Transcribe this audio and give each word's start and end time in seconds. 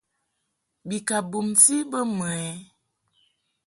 Bi 0.87 0.97
ka 1.07 1.17
bumti 1.29 1.75
bə 1.91 1.99
mɨ 2.17 2.27
ɛ? 2.47 2.47